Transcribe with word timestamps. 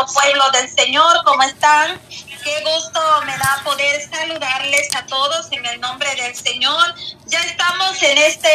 amado 0.00 0.12
pueblo 0.12 0.50
del 0.52 0.68
Señor, 0.68 1.24
¿cómo 1.24 1.42
están? 1.42 2.00
Qué 2.08 2.64
gusto 2.64 3.00
me 3.26 3.36
da 3.36 3.60
poder 3.64 4.00
saludarles 4.08 4.94
a 4.94 5.04
todos 5.06 5.46
en 5.52 5.64
el 5.66 5.80
nombre 5.80 6.14
del 6.16 6.34
Señor. 6.34 6.94
Ya 7.26 7.40
estamos 7.42 8.02
en 8.02 8.18
este 8.18 8.48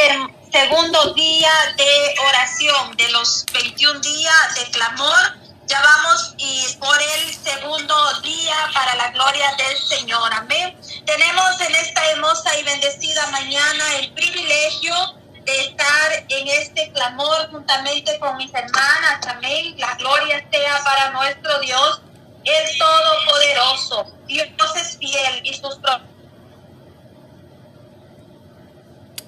segundo 0.51 1.13
día 1.13 1.51
de 1.77 2.15
oración, 2.27 2.97
de 2.97 3.09
los 3.11 3.45
21 3.53 3.99
días 3.99 4.55
de 4.55 4.71
clamor. 4.71 5.37
Ya 5.67 5.81
vamos 5.81 6.33
y 6.37 6.65
por 6.79 6.99
el 7.01 7.33
segundo 7.33 7.95
día 8.21 8.55
para 8.73 8.95
la 8.95 9.11
gloria 9.11 9.53
del 9.55 9.77
Señor. 9.77 10.33
Amén. 10.33 10.79
Tenemos 11.05 11.61
en 11.61 11.75
esta 11.75 12.05
hermosa 12.11 12.57
y 12.57 12.63
bendecida 12.63 13.27
mañana 13.27 13.95
el 13.97 14.11
privilegio 14.13 15.14
de 15.45 15.61
estar 15.61 16.11
en 16.27 16.47
este 16.47 16.91
clamor 16.91 17.49
juntamente 17.51 18.17
con 18.19 18.35
mis 18.37 18.53
hermanas. 18.53 19.19
Amén. 19.27 19.75
La 19.77 19.95
gloria 19.95 20.43
sea 20.51 20.83
para 20.83 21.11
nuestro 21.11 21.59
Dios, 21.61 22.01
el 22.43 22.77
Todopoderoso. 22.77 24.17
Dios 24.27 24.47
es 24.75 24.97
fiel 24.97 25.41
y 25.43 25.53
sus 25.53 25.79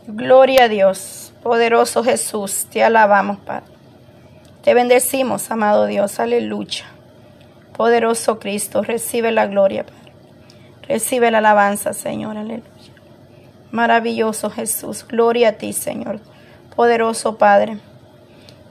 Gloria 0.08 0.64
a 0.64 0.68
Dios, 0.70 1.34
poderoso 1.44 2.02
Jesús, 2.02 2.66
te 2.72 2.81
alabamos, 2.81 3.40
Padre. 3.40 3.66
Te 4.64 4.73
bendecimos, 4.73 5.52
amado 5.52 5.86
Dios, 5.86 6.20
aleluya. 6.22 6.86
Poderoso 7.76 8.40
Cristo, 8.40 8.84
recibe 8.84 9.34
la 9.34 9.48
gloria, 9.48 9.86
Padre. 9.86 10.14
Recibe 10.84 11.30
la 11.30 11.40
alabanza, 11.40 11.92
Señor, 11.92 12.38
aleluya. 12.38 12.77
Maravilloso 13.72 14.50
Jesús, 14.50 15.06
gloria 15.08 15.50
a 15.50 15.54
ti, 15.54 15.74
Señor. 15.74 16.20
Poderoso 16.76 17.38
Padre. 17.38 17.80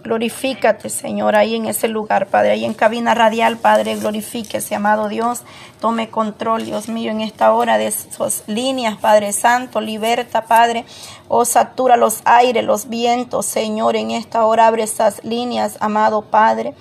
Glorifícate, 0.06 0.88
Señor, 0.88 1.34
ahí 1.34 1.56
en 1.56 1.66
ese 1.66 1.88
lugar, 1.88 2.28
Padre, 2.28 2.52
ahí 2.52 2.64
en 2.64 2.74
cabina 2.74 3.12
radial, 3.12 3.56
Padre, 3.56 3.96
glorifíquese, 3.96 4.76
amado 4.76 5.08
Dios. 5.08 5.42
Tome 5.80 6.10
control, 6.10 6.64
Dios 6.64 6.88
mío, 6.88 7.10
en 7.10 7.20
esta 7.20 7.52
hora 7.52 7.76
de 7.76 7.90
sus 7.90 8.44
líneas, 8.46 8.98
Padre 8.98 9.32
Santo, 9.32 9.80
liberta, 9.80 10.42
Padre. 10.42 10.84
Oh, 11.26 11.44
satura 11.44 11.96
los 11.96 12.20
aires, 12.24 12.62
los 12.64 12.88
vientos, 12.88 13.46
Señor, 13.46 13.96
en 13.96 14.12
esta 14.12 14.46
hora 14.46 14.68
abre 14.68 14.84
esas 14.84 15.24
líneas, 15.24 15.76
amado 15.80 16.22
Padre. 16.22 16.74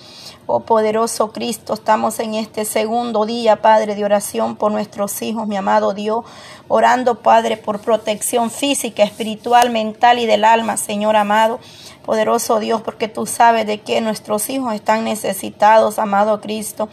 Oh 0.48 0.60
poderoso 0.60 1.32
Cristo, 1.32 1.74
estamos 1.74 2.20
en 2.20 2.34
este 2.34 2.64
segundo 2.64 3.26
día, 3.26 3.62
Padre, 3.62 3.96
de 3.96 4.04
oración 4.04 4.54
por 4.54 4.70
nuestros 4.70 5.20
hijos, 5.20 5.48
mi 5.48 5.56
amado 5.56 5.92
Dios, 5.92 6.24
orando, 6.68 7.16
Padre, 7.16 7.56
por 7.56 7.80
protección 7.80 8.52
física, 8.52 9.02
espiritual, 9.02 9.70
mental 9.70 10.20
y 10.20 10.26
del 10.26 10.44
alma, 10.44 10.76
Señor 10.76 11.16
amado. 11.16 11.58
Poderoso 12.04 12.60
Dios, 12.60 12.80
porque 12.80 13.08
tú 13.08 13.26
sabes 13.26 13.66
de 13.66 13.80
que 13.80 14.00
nuestros 14.00 14.48
hijos 14.48 14.72
están 14.72 15.02
necesitados, 15.02 15.98
amado 15.98 16.40
Cristo. 16.40 16.88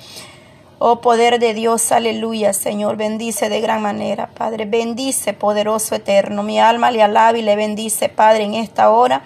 Oh 0.80 1.00
poder 1.00 1.40
de 1.40 1.54
Dios, 1.54 1.92
aleluya, 1.92 2.54
Señor, 2.54 2.98
bendice 2.98 3.50
de 3.50 3.62
gran 3.62 3.84
manera, 3.84 4.31
Padre, 4.34 4.66
bendice, 4.66 5.34
poderoso 5.34 5.94
eterno. 5.94 6.42
Mi 6.42 6.59
alma 6.59 6.90
le 6.90 7.04
alaba 7.04 7.38
y 7.38 7.44
le 7.44 7.56
bendice, 7.56 8.09
Padre, 8.09 8.46
en 8.46 8.56
esta 8.56 8.90
hora. 8.90 9.22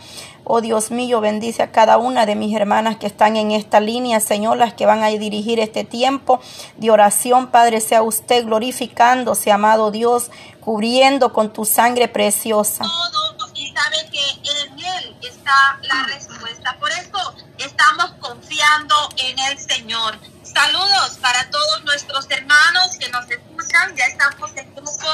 Oh 0.50 0.62
Dios 0.62 0.92
mío, 0.92 1.20
bendice 1.20 1.62
a 1.62 1.74
cada 1.74 1.98
una 1.98 2.26
de 2.26 2.34
mis 2.36 2.56
hermanas 2.56 2.96
que 2.96 3.06
están 3.06 3.36
en 3.36 3.52
esta 3.52 3.82
línea, 3.82 4.22
Señor, 4.22 4.56
las 4.56 4.74
que 4.74 4.86
van 4.86 5.04
a 5.04 5.08
dirigir 5.08 5.60
este 5.60 5.84
tiempo 5.84 6.40
de 6.78 6.90
oración. 6.90 7.48
Padre, 7.48 7.82
sea 7.82 8.02
usted 8.02 8.46
glorificándose, 8.46 9.52
amado 9.52 9.92
Dios, 9.92 10.32
cubriendo 10.62 11.34
con 11.34 11.52
tu 11.52 11.66
sangre 11.66 12.08
preciosa. 12.08 12.86
Todo, 12.86 13.52
y 13.56 13.74
sabe 13.74 14.10
que 14.10 14.24
en 14.64 14.80
Él 14.80 15.18
está 15.22 15.80
la 15.82 16.06
respuesta. 16.16 16.78
Por 16.80 16.92
eso 16.92 17.36
estamos 17.58 18.14
confiando 18.22 18.96
en 19.18 19.38
el 19.52 19.60
Señor. 19.60 20.18
Saludos 20.44 21.18
para 21.22 21.50
todos 21.50 21.84
nuestros 21.84 22.26
hermanos 22.30 22.96
que 22.98 23.10
nos 23.10 23.30
escuchan. 23.30 23.94
Ya 23.98 24.06
estamos 24.06 24.56
en 24.56 24.74
grupo 24.74 25.08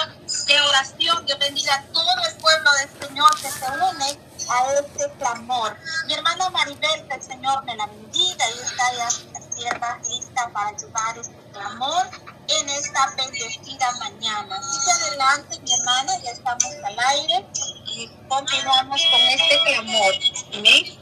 de 0.45 0.61
oración. 0.61 1.25
Dios 1.25 1.39
bendiga 1.39 1.73
a 1.73 1.81
todo 1.91 2.11
el 2.29 2.37
pueblo 2.37 2.69
del 2.73 3.07
Señor 3.07 3.35
que 3.41 3.49
se 3.49 3.65
une 3.65 4.32
a 4.49 4.73
este 4.73 5.09
clamor. 5.17 5.75
Mi 6.07 6.13
hermana 6.13 6.49
Maribel, 6.49 7.07
que 7.07 7.15
el 7.15 7.23
Señor 7.23 7.63
me 7.65 7.75
la 7.75 7.87
bendiga 7.87 8.45
y 8.49 8.59
está 8.59 8.93
ya 8.93 9.05
la 9.05 9.55
sierva 9.55 9.99
lista 10.07 10.49
para 10.53 10.71
llevar 10.77 11.17
este 11.17 11.35
clamor 11.51 12.07
en 12.47 12.69
esta 12.69 13.13
bendecida 13.15 13.91
mañana. 13.99 14.61
Sigue 14.61 14.91
adelante, 14.91 15.59
mi 15.59 15.73
hermana, 15.73 16.13
ya 16.23 16.31
estamos 16.31 16.65
al 16.83 16.99
aire 16.99 17.45
y 17.87 18.07
continuamos 18.27 19.01
con 19.11 19.21
este 19.21 19.59
clamor. 19.65 20.13
Amén. 20.53 20.99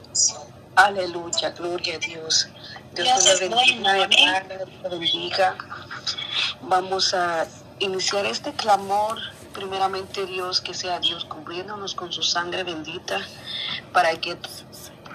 Aleluya, 0.75 1.50
gloria 1.52 1.96
a 1.96 2.00
Dios. 2.00 2.47
Dios, 2.94 3.23
Dios 3.23 3.40
bendiga, 3.40 3.94
bendiga. 4.90 5.56
Vamos 6.62 7.13
a 7.13 7.47
iniciar 7.79 8.25
este 8.25 8.53
clamor 8.53 9.19
primeramente 9.53 10.25
Dios, 10.25 10.62
que 10.62 10.73
sea 10.73 11.00
Dios 11.00 11.25
cubriéndonos 11.25 11.95
con 11.95 12.12
su 12.12 12.23
sangre 12.23 12.63
bendita 12.63 13.19
para 13.94 14.16
que 14.19 14.38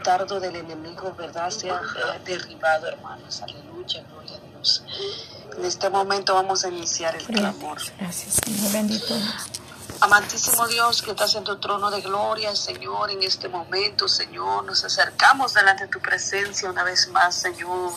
dardo 0.05 0.41
del 0.41 0.57
enemigo, 0.57 1.15
¿verdad?, 1.17 1.51
sea 1.51 1.81
derribado, 2.25 2.87
hermanos. 2.87 3.43
Aleluya, 3.43 4.05
gloria 4.11 4.37
a 4.37 4.51
Dios. 4.51 4.85
En 5.57 5.65
este 5.65 5.91
momento 5.91 6.35
vamos 6.35 6.65
a 6.65 6.69
iniciar 6.69 7.17
el 7.17 7.25
clamor. 7.25 7.79
Gracias, 7.99 8.41
Señor, 8.45 8.73
bendito 8.73 9.15
Amantísimo 10.01 10.67
Dios 10.69 11.01
que 11.01 11.13
estás 11.13 11.35
en 11.37 11.45
tu 11.45 11.57
trono 11.57 11.91
de 11.91 12.03
gloria, 12.03 12.55
Señor, 12.55 13.11
en 13.11 13.23
este 13.23 13.49
momento, 13.49 14.09
Señor, 14.09 14.65
nos 14.65 14.85
acercamos 14.85 15.55
delante 15.55 15.85
de 15.85 15.89
tu 15.89 16.01
presencia 16.01 16.69
una 16.69 16.85
vez 16.85 17.09
más, 17.09 17.35
Señor 17.35 17.95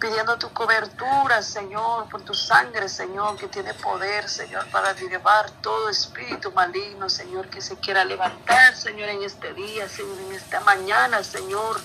pidiendo 0.00 0.38
tu 0.38 0.50
cobertura, 0.52 1.42
Señor, 1.42 2.08
por 2.08 2.22
tu 2.22 2.32
sangre, 2.34 2.88
Señor, 2.88 3.36
que 3.36 3.46
tiene 3.48 3.74
poder, 3.74 4.28
Señor, 4.28 4.66
para 4.70 4.94
llevar 4.94 5.50
todo 5.62 5.90
espíritu 5.90 6.50
maligno, 6.52 7.10
Señor, 7.10 7.48
que 7.48 7.60
se 7.60 7.76
quiera 7.76 8.04
levantar, 8.04 8.74
Señor, 8.74 9.10
en 9.10 9.22
este 9.22 9.52
día, 9.52 9.88
Señor, 9.88 10.18
en 10.18 10.32
esta 10.32 10.60
mañana, 10.60 11.22
Señor, 11.22 11.80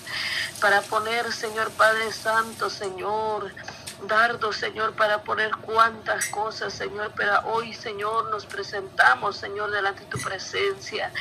para 0.60 0.80
poner, 0.80 1.30
Señor 1.32 1.70
Padre 1.72 2.10
Santo, 2.12 2.70
Señor, 2.70 3.52
dardo, 4.02 4.52
Señor, 4.52 4.94
para 4.94 5.22
poner 5.22 5.50
cuantas 5.56 6.26
cosas, 6.26 6.72
Señor, 6.72 7.12
pero 7.16 7.40
hoy, 7.46 7.72
Señor, 7.72 8.30
nos 8.30 8.44
presentamos, 8.46 9.36
Señor, 9.36 9.70
delante 9.70 10.04
de 10.04 10.10
tu 10.10 10.18
presencia. 10.18 11.12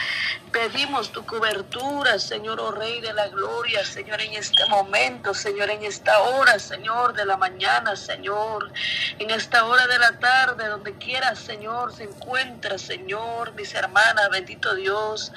Pedimos 0.51 1.11
tu 1.11 1.25
cobertura, 1.25 2.19
Señor, 2.19 2.59
oh 2.59 2.71
Rey 2.71 3.01
de 3.01 3.13
la 3.13 3.27
Gloria, 3.29 3.85
Señor, 3.85 4.21
en 4.21 4.33
este 4.33 4.65
momento, 4.69 5.33
Señor, 5.33 5.69
en 5.69 5.83
esta 5.83 6.19
hora, 6.19 6.59
Señor, 6.59 7.13
de 7.13 7.25
la 7.25 7.37
mañana, 7.37 7.95
Señor, 7.95 8.71
en 9.19 9.29
esta 9.29 9.65
hora 9.65 9.87
de 9.87 9.97
la 9.97 10.19
tarde, 10.19 10.67
donde 10.67 10.93
quiera, 10.97 11.35
Señor, 11.35 11.93
se 11.95 12.03
encuentra, 12.03 12.77
Señor, 12.77 13.53
mis 13.53 13.73
hermanas, 13.73 14.29
bendito 14.31 14.75
Dios, 14.75 15.31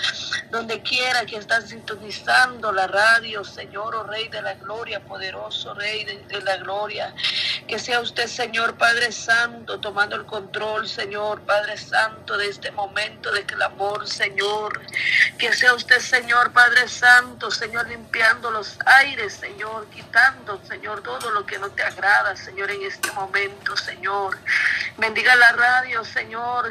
donde 0.51 0.83
quiera 0.83 1.25
que 1.27 1.37
están 1.37 1.67
sintonizando 1.67 2.73
la 2.73 2.87
radio, 2.87 3.45
Señor, 3.45 3.95
oh 3.95 4.05
Rey 4.05 4.29
de 4.29 4.43
la 4.43 4.55
Gloria, 4.55 5.01
poderoso 5.01 5.75
Rey 5.75 6.05
de 6.05 6.41
la 6.43 6.57
Gloria. 6.59 7.15
Que 7.67 7.79
sea 7.79 8.01
usted, 8.01 8.27
Señor 8.27 8.77
Padre 8.77 9.13
Santo, 9.13 9.79
tomando 9.81 10.17
el 10.17 10.25
control, 10.25 10.89
Señor 10.89 11.41
Padre 11.43 11.77
Santo, 11.77 12.37
de 12.37 12.49
este 12.49 12.71
momento 12.71 13.31
de 13.33 13.45
clamor, 13.45 14.07
Señor. 14.09 14.81
Que 15.39 15.53
sea 15.53 15.75
usted, 15.75 16.01
Señor 16.01 16.53
Padre 16.53 16.89
Santo, 16.89 17.51
Señor, 17.51 17.89
limpiando 17.89 18.51
los 18.51 18.79
aires, 18.87 19.35
Señor, 19.35 19.87
quitando, 19.91 20.61
Señor, 20.67 21.03
todo 21.03 21.31
lo 21.31 21.45
que 21.45 21.59
no 21.59 21.71
te 21.71 21.83
agrada, 21.83 22.37
Señor, 22.37 22.71
en 22.71 22.83
este 22.83 23.11
momento, 23.13 23.77
Señor. 23.77 24.39
Bendiga 24.97 25.35
la 25.37 25.53
radio, 25.53 26.05
Señor. 26.05 26.71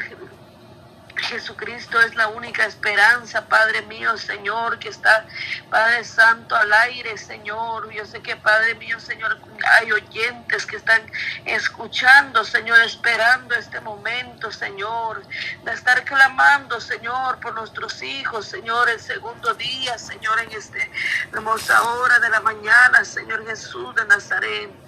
Jesucristo 1.28 2.00
es 2.00 2.16
la 2.16 2.30
única 2.30 2.66
esperanza, 2.66 3.48
Padre 3.48 3.82
mío, 3.84 4.18
Señor, 4.18 4.80
que 4.80 4.90
está, 4.90 5.26
Padre 5.70 6.04
Santo, 6.06 6.56
al 6.56 6.72
aire, 6.72 7.18
Señor. 7.18 7.92
Yo 7.92 8.06
sé 8.06 8.22
que, 8.22 8.38
Padre 8.38 8.76
mío, 8.76 8.98
Señor, 9.00 9.38
hay 9.76 9.92
oyentes 9.92 10.66
que 10.66 10.78
están 10.78 11.02
escuchando, 11.46 12.46
Señor, 12.46 12.80
esperando 12.82 13.56
este 13.56 13.82
momento, 13.82 14.52
Señor, 14.52 15.22
de 15.64 15.74
estar 15.74 16.04
clamando, 16.06 16.80
Señor, 16.80 17.40
por 17.42 17.54
nuestros 17.56 18.02
hijos, 18.02 18.48
Señor, 18.48 18.90
el 18.90 19.02
segundo 19.02 19.54
día, 19.56 19.98
Señor, 19.98 20.40
en 20.40 20.52
este 20.54 20.90
hermosa 21.34 21.82
hora 21.84 22.20
de 22.20 22.30
la 22.30 22.40
mañana, 22.40 23.04
Señor 23.04 23.46
Jesús 23.46 23.94
de 23.96 24.06
Nazaret. 24.06 24.87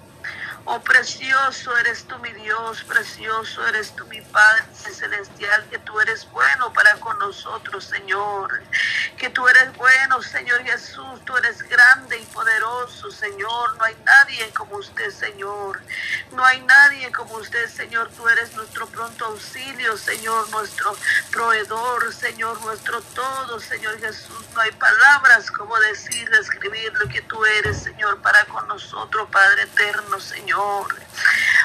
Oh, 0.65 0.79
precioso 0.81 1.75
eres 1.77 2.03
tú, 2.05 2.17
mi 2.19 2.31
Dios, 2.33 2.83
precioso 2.83 3.65
eres 3.67 3.95
tú, 3.95 4.05
mi 4.07 4.21
Padre 4.21 4.63
celestial, 4.73 5.65
que 5.69 5.79
tú 5.79 5.99
eres 5.99 6.29
bueno 6.31 6.71
para 6.73 6.95
con 6.99 7.17
nosotros, 7.17 7.85
Señor 7.85 8.61
que 9.19 9.29
tú 9.29 9.45
eres 9.49 9.75
bueno, 9.75 10.21
Señor 10.21 10.63
Jesús, 10.63 11.25
tú 11.25 11.35
eres 11.35 11.61
grande 11.63 12.17
y 12.17 12.25
poderoso, 12.27 13.11
Señor. 13.11 13.75
No 13.77 13.83
hay 13.83 13.95
nadie 14.05 14.49
como 14.53 14.77
usted, 14.77 15.11
Señor. 15.11 15.81
No 16.31 16.43
hay 16.45 16.61
nadie 16.61 17.11
como 17.11 17.35
usted, 17.35 17.67
Señor. 17.67 18.09
Tú 18.15 18.27
eres 18.29 18.53
nuestro 18.53 18.87
pronto 18.87 19.25
auxilio, 19.25 19.97
Señor, 19.97 20.49
nuestro 20.51 20.95
proveedor, 21.31 22.13
Señor, 22.13 22.61
nuestro 22.61 23.01
todo, 23.01 23.59
Señor 23.59 23.99
Jesús. 23.99 24.45
No 24.55 24.61
hay 24.61 24.71
palabras 24.71 25.51
como 25.51 25.77
decir, 25.79 26.29
describir 26.29 26.93
lo 26.93 27.09
que 27.09 27.21
tú 27.23 27.43
eres, 27.43 27.83
Señor, 27.83 28.21
para 28.21 28.45
con 28.45 28.65
nosotros, 28.69 29.27
Padre 29.29 29.63
eterno, 29.63 30.17
Señor. 30.21 30.87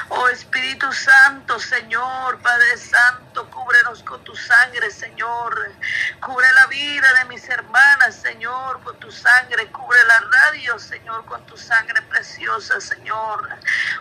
Oh 0.09 0.27
Espíritu 0.29 0.91
Santo, 0.93 1.59
Señor, 1.59 2.39
Padre 2.39 2.77
Santo, 2.77 3.49
cúbrenos 3.49 4.03
con 4.03 4.23
tu 4.23 4.35
sangre, 4.35 4.91
Señor. 4.91 5.73
Cubre 6.21 6.45
la 6.61 6.67
vida 6.67 7.11
de 7.19 7.25
mis 7.25 7.47
hermanas, 7.49 8.15
Señor, 8.15 8.81
con 8.83 8.99
tu 8.99 9.11
sangre. 9.11 9.65
Cubre 9.71 9.97
la 10.07 10.23
radio, 10.43 10.77
Señor, 10.77 11.25
con 11.25 11.43
tu 11.47 11.57
sangre 11.57 11.99
preciosa, 12.03 12.79
Señor. 12.79 13.49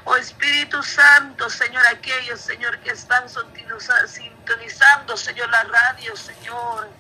Oh 0.05 0.17
Espíritu 0.17 0.83
Santo, 0.83 1.49
Señor, 1.49 1.83
aquellos, 1.91 2.41
Señor, 2.41 2.79
que 2.81 2.91
están 2.91 3.27
sintonizando, 3.29 5.17
Señor, 5.17 5.49
la 5.49 5.65
radio, 5.65 6.15
Señor. 6.17 6.91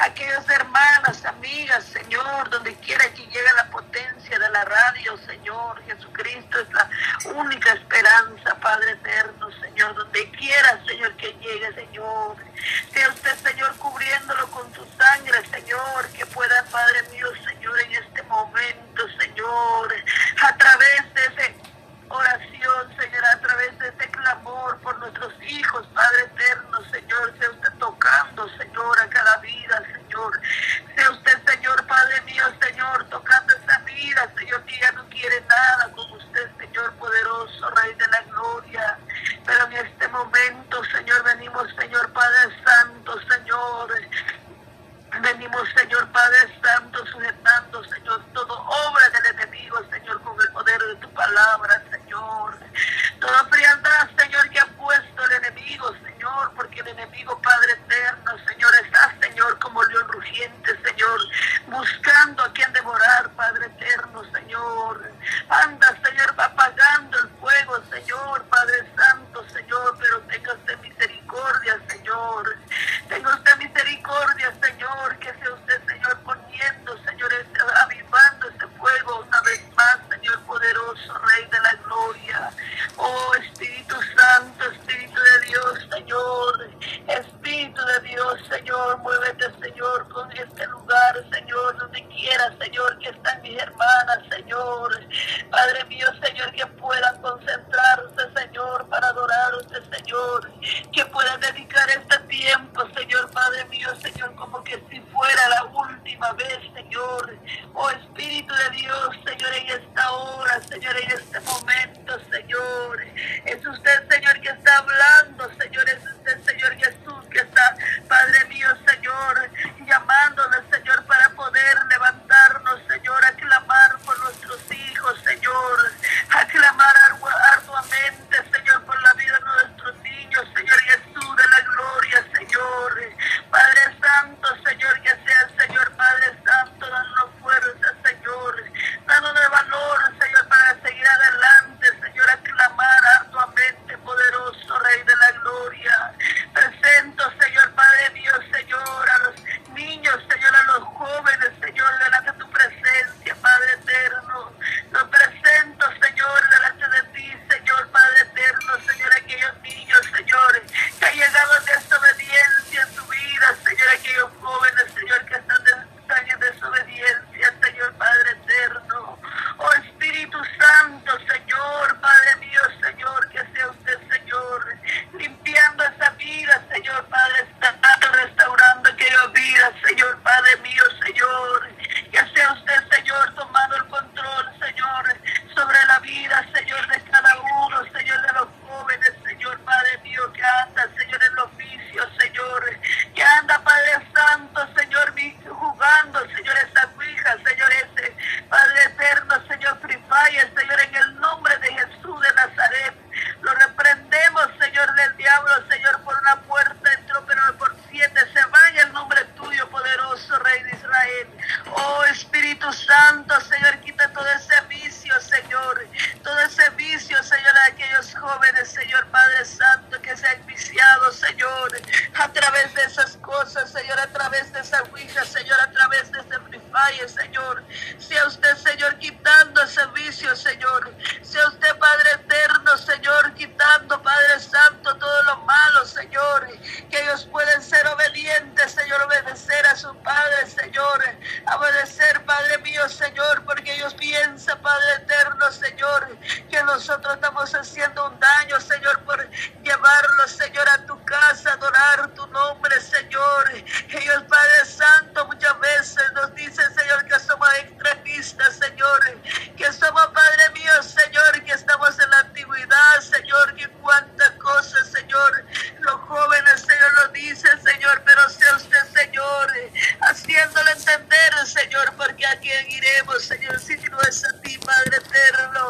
Aquellas 0.00 0.46
hermanas, 0.50 1.24
amigas, 1.24 1.84
Señor, 1.84 2.50
donde 2.50 2.74
quiera 2.76 3.08
que 3.14 3.24
llegue 3.26 3.52
la 3.56 3.70
potencia 3.70 4.38
de 4.38 4.50
la 4.50 4.64
radio, 4.64 5.16
Señor. 5.26 5.82
Jesucristo 5.86 6.60
es 6.60 6.72
la 6.72 6.90
única 7.34 7.72
esperanza 7.72 8.49
Padre 8.56 8.92
eterno, 8.92 9.48
Señor, 9.60 9.94
donde 9.94 10.30
quiera, 10.32 10.80
Señor, 10.86 11.14
que 11.16 11.32
llegue, 11.34 11.72
Señor. 11.74 12.36
Sea 12.92 13.08
usted, 13.08 13.36
Señor, 13.36 13.74
cubriéndolo 13.76 14.50
con 14.50 14.70
tu 14.72 14.84
sangre, 14.98 15.44
Señor, 15.50 16.08
que 16.16 16.26
pueda, 16.26 16.64
Padre 16.70 17.02
mío, 17.10 17.28
Señor, 17.46 17.80
en 17.80 17.92
este 17.92 18.22
momento, 18.24 19.02
Señor, 19.18 19.94
a 20.42 20.56
través 20.56 21.14
de 21.14 21.22
esa 21.22 21.52
oración, 22.08 22.96
Señor, 22.98 23.24
a 23.24 23.40
través 23.40 23.78
de 23.78 23.88
ese 23.88 24.10
clamor 24.10 24.78
por 24.80 24.98
nuestros 24.98 25.32
hijos, 25.42 25.86
Padre 25.94 26.22
eterno, 26.24 26.78
Señor, 26.90 27.34
sea 27.38 27.50
usted 27.50 27.72
tocando, 27.78 28.48
Señor, 28.58 29.00
a 29.00 29.08
cada 29.08 29.36
vida, 29.38 29.82
Señor. 29.92 30.40
Sea 30.96 31.10
usted, 31.10 31.38
Señor, 31.46 31.86
Padre 31.86 32.20
mío, 32.22 32.44
Señor, 32.60 33.08
tocando 33.08 33.54
esa 33.54 33.78
vida, 33.80 34.32
Señor, 34.36 34.64
que 34.64 34.78
ya 34.78 34.92
no 34.92 35.08
quiere 35.08 35.40
nada 35.42 35.92
con 35.94 36.10
usted, 36.12 36.50
Señor 36.58 36.92
poderoso. 36.94 37.69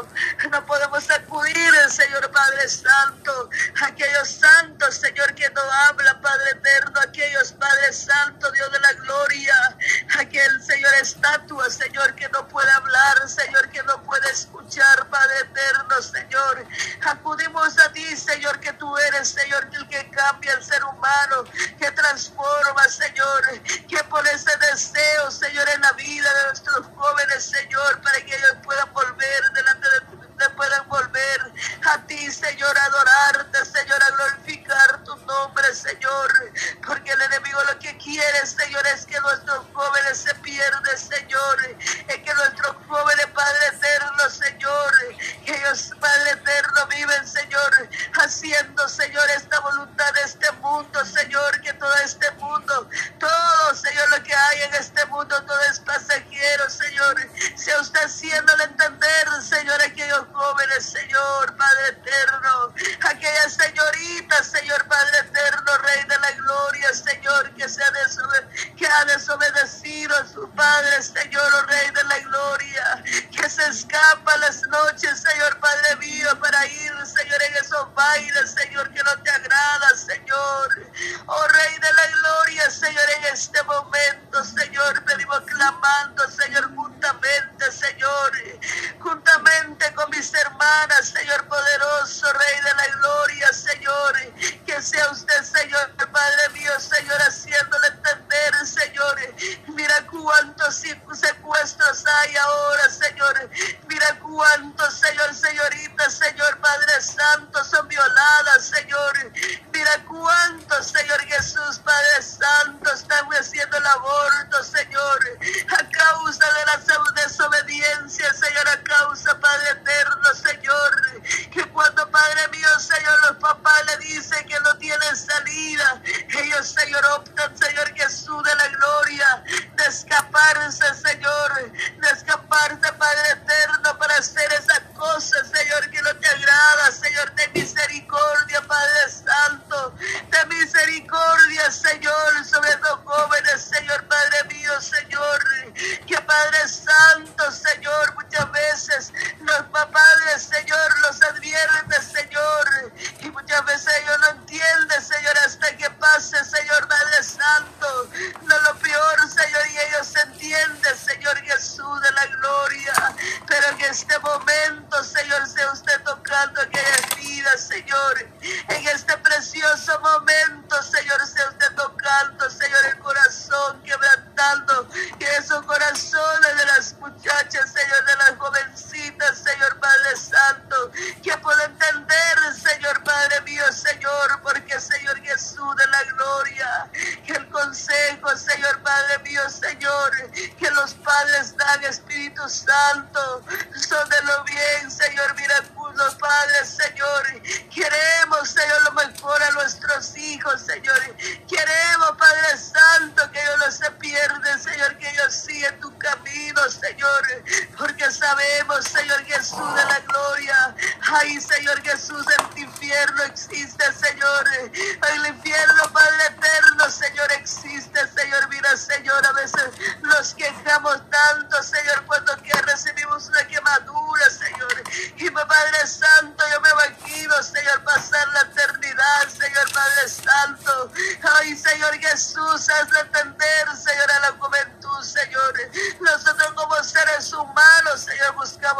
love 0.01 0.09
Acudir, 1.09 1.73
Señor 1.89 2.31
Padre 2.31 2.69
Santo, 2.69 3.49
aquellos 3.83 4.29
santos, 4.29 4.97
Señor, 4.97 5.35
que 5.35 5.49
no 5.51 5.63
habla, 5.63 6.21
Padre 6.21 6.51
eterno, 6.51 7.01
aquellos, 7.01 7.53
Padre 7.53 7.93
Santo, 7.93 8.51
Dios 8.53 8.71
de 8.71 8.81
la 8.81 8.93
gloria, 8.93 9.77
aquel, 10.19 10.63
Señor, 10.63 10.93
estatua, 11.01 11.71
Señor, 11.71 12.15
que 12.17 12.29
no 12.29 12.47
puede 12.49 12.71
hablar, 12.73 13.29
Señor, 13.29 13.71
que 13.71 13.83
no 13.85 14.03
puede 14.03 14.31
escuchar, 14.31 15.07
Padre 15.09 15.41
eterno, 15.41 16.03
Señor. 16.03 16.67
Acudimos 17.07 17.79
a 17.79 17.93
ti, 17.93 18.17
Señor, 18.17 18.61
que 18.61 18.73
tú 18.75 18.97
eres, 18.99 19.31
Señor, 19.31 19.69
el 19.73 19.89
que 19.89 20.11
cambia 20.11 20.53
el 20.53 20.63
ser 20.63 20.85
humano, 20.85 21.45
que 21.79 21.91
transforma, 21.93 22.85
Señor, 22.85 23.43
que 23.89 24.05
por 24.05 24.27
ese 24.29 24.55
deseo, 24.71 25.31
Señor, 25.31 25.67
en 25.71 25.81
la 25.81 25.93
vida 25.93 26.33
de 26.35 26.45
nuestros 26.49 26.87
jóvenes, 26.95 27.45
Señor, 27.45 28.01
para 28.03 28.21
que 28.21 28.37
ellos 28.37 28.57
puedan 28.63 28.93
volver 28.93 29.51
delante 29.55 29.89
de 29.89 30.01
ti 30.01 30.10
donde 30.41 30.55
puedan 30.57 30.89
volver 30.89 31.53
a 31.93 32.07
ti, 32.07 32.31
Señor, 32.31 32.77
a 32.79 32.85
adorarte, 32.85 33.65
Señor, 33.65 34.03
a 34.03 34.11
glorificar 34.11 35.05
tu 35.05 35.17
nombre, 35.27 35.75
Señor, 35.75 36.33
porque 36.87 37.13
el 37.13 37.21
enemigo 37.21 37.59
lo 37.71 37.79
que 37.79 37.97
quiere, 37.99 38.47
Señor, 38.47 38.87
es 38.95 39.07
que 39.07 39.19
no 39.21 39.30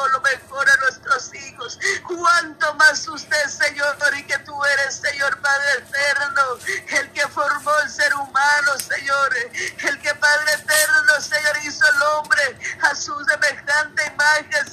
lo 0.09 0.21
mejor 0.21 0.69
a 0.69 0.77
nuestros 0.77 1.35
hijos. 1.35 1.79
Cuanto 2.07 2.75
más 2.75 3.07
usted, 3.09 3.47
Señor, 3.49 3.97
y 4.19 4.23
que 4.25 4.39
tú 4.41 4.65
eres, 4.65 4.97
Señor 4.97 5.41
Padre 5.41 5.73
eterno, 5.79 6.43
el 6.89 7.11
que 7.13 7.27
formó 7.29 7.71
el 7.85 7.91
ser 7.91 8.15
humano, 8.15 8.79
Señor, 8.79 9.35
el 9.35 10.01
que 10.01 10.15
Padre 10.15 10.53
eterno, 10.53 11.21
Señor, 11.21 11.59
hizo 11.65 11.85
el 11.87 12.03
hombre 12.03 12.59
a 12.83 12.95
su 12.95 13.15
semejante 13.25 14.07
imagen, 14.07 14.70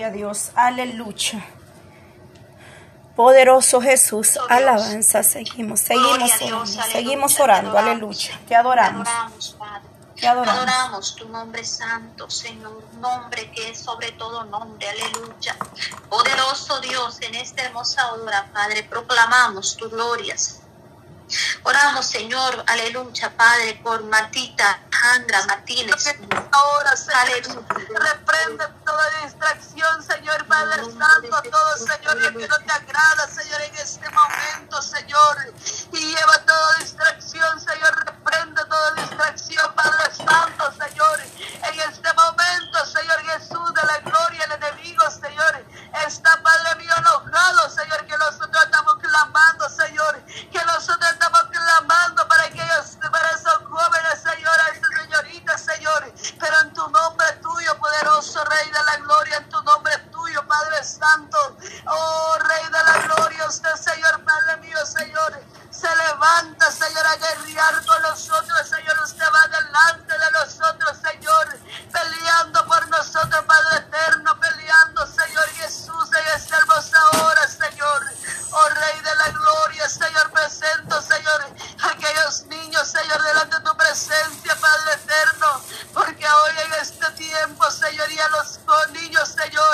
Gloria 0.00 0.16
Dios. 0.16 0.50
Aleluya. 0.54 1.44
Poderoso 3.14 3.82
Jesús, 3.82 4.38
oh, 4.38 4.46
alabanza. 4.48 5.22
Seguimos, 5.22 5.80
seguimos 5.80 6.30
seguimos 6.90 7.38
orando, 7.38 7.76
aleluya. 7.76 8.40
Te 8.48 8.56
adoramos. 8.56 9.04
Te 9.04 9.10
adoramos, 9.10 9.56
Padre. 9.58 9.88
Te 10.18 10.26
adoramos. 10.26 10.56
adoramos 10.56 11.16
tu 11.16 11.28
nombre 11.28 11.62
santo, 11.66 12.30
Señor, 12.30 12.82
nombre 12.94 13.50
que 13.50 13.72
es 13.72 13.80
sobre 13.80 14.12
todo 14.12 14.44
nombre, 14.44 14.88
aleluya. 14.88 15.54
Poderoso 16.08 16.80
Dios, 16.80 17.20
en 17.20 17.34
esta 17.34 17.64
hermosa 17.64 18.14
hora, 18.14 18.48
Padre, 18.54 18.84
proclamamos 18.84 19.76
tu 19.76 19.90
gloria, 19.90 20.34
Oramos, 21.62 22.06
Señor, 22.06 22.64
aleluya, 22.66 23.36
Padre, 23.36 23.80
por 23.82 24.02
Matita, 24.04 24.80
Andra, 25.14 25.46
Martínez. 25.46 26.16
Ahora, 26.52 26.96
Señor, 26.96 27.66
reprende 28.00 28.64
toda 28.84 29.22
distracción, 29.22 30.02
Señor, 30.02 30.46
Padre 30.46 30.82
Santo, 30.84 31.42
todo, 31.50 31.76
Señor, 31.76 32.36
que 32.36 32.48
no 32.48 32.58
te 32.58 32.72
agrada, 32.72 33.28
Señor, 33.28 33.60
en 33.62 33.74
este 33.76 34.06
momento, 34.10 34.82
Señor. 34.82 35.54
Y 35.92 36.14
lleva 36.14 36.38
toda 36.46 36.78
distracción, 36.78 37.60
Señor, 37.60 38.04
reprende 38.04 38.64
toda 38.64 38.94
distracción, 38.94 39.74
Padre 39.74 40.14
Santo, 40.14 40.72
Señor, 40.72 41.20
en 41.20 41.80
este 41.80 42.08
momento, 42.14 42.86
Señor 42.86 43.20
Jesús. 43.26 43.59
niños, 88.92 89.28
Señor. 89.28 89.69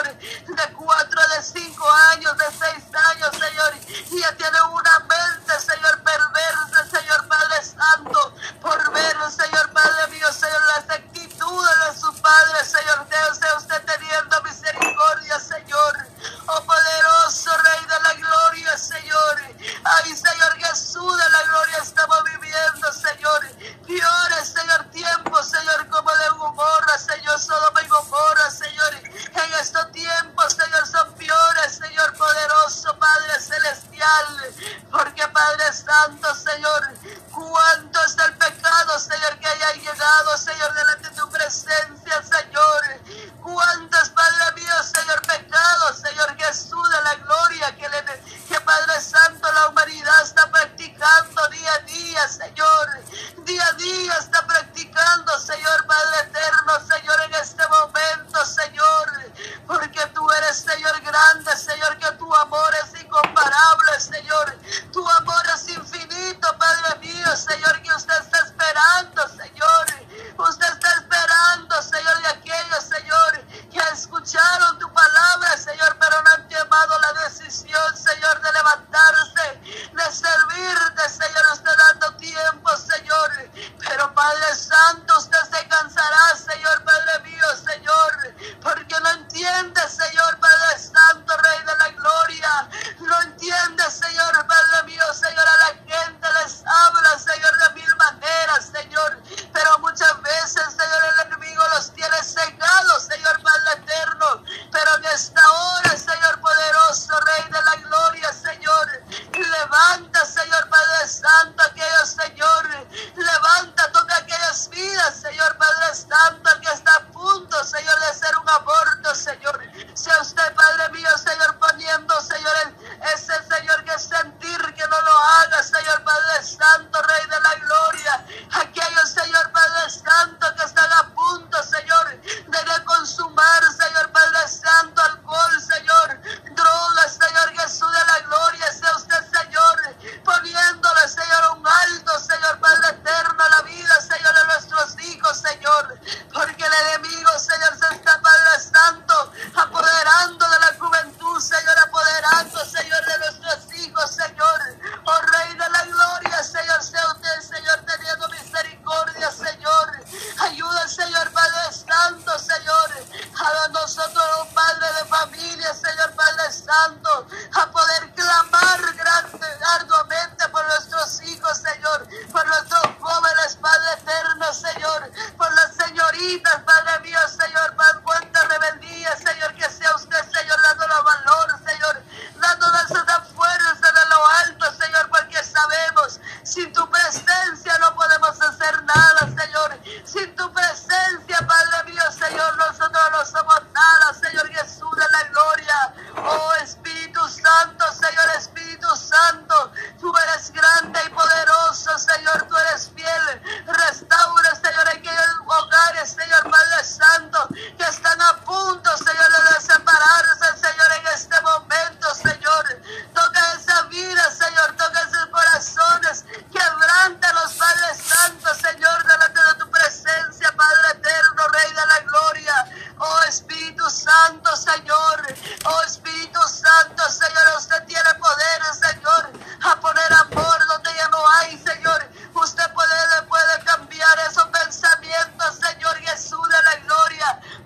haya 39.67 39.81
llegado, 39.81 40.37
Señor 40.39 40.75
de 40.75 40.85
la 40.85 40.96